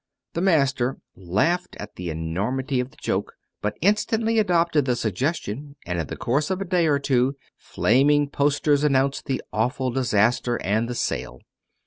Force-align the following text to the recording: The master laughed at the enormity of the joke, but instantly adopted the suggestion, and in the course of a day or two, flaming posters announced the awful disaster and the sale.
The 0.33 0.41
master 0.41 0.97
laughed 1.15 1.75
at 1.79 1.95
the 1.95 2.09
enormity 2.09 2.79
of 2.79 2.89
the 2.89 2.97
joke, 2.99 3.33
but 3.61 3.77
instantly 3.81 4.39
adopted 4.39 4.85
the 4.85 4.95
suggestion, 4.95 5.75
and 5.85 5.99
in 5.99 6.07
the 6.07 6.17
course 6.17 6.49
of 6.49 6.59
a 6.59 6.65
day 6.65 6.87
or 6.87 6.97
two, 6.97 7.35
flaming 7.55 8.27
posters 8.27 8.83
announced 8.83 9.25
the 9.27 9.43
awful 9.53 9.91
disaster 9.91 10.55
and 10.63 10.87
the 10.89 10.95
sale. 10.95 11.41